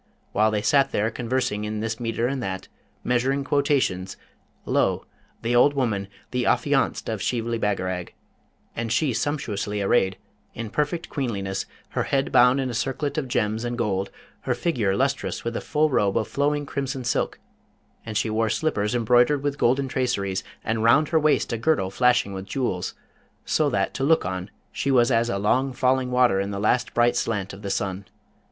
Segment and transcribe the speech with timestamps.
[0.31, 2.67] While they sat there conversing in this metre and that,
[3.03, 4.17] measuring quotations,
[4.65, 5.05] lo!
[5.43, 8.11] the old woman, the affianced of Shibli Bagarag
[8.75, 10.17] and she sumptuously arrayed,
[10.55, 14.09] in perfect queenliness, her head bound in a circlet of gems and gold,
[14.39, 17.37] her figure lustrous with a full robe of flowing crimson silk;
[18.03, 22.33] and she wore slippers embroidered with golden traceries, and round her waist a girdle flashing
[22.33, 22.95] with jewels,
[23.45, 26.95] so that to look on she was as a long falling water in the last
[26.95, 28.05] bright slant of the sun.